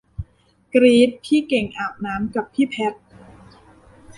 [0.73, 2.93] กรี๊ด พี่เก่งอาบน้ำกับพี่แพท